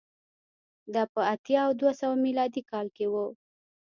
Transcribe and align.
دا 0.93 1.03
په 1.13 1.21
اتیا 1.33 1.59
او 1.67 1.71
دوه 1.79 1.91
سوه 1.99 2.15
میلادي 2.25 2.61
کال 2.71 2.87
کې 2.95 3.05
و 3.11 3.15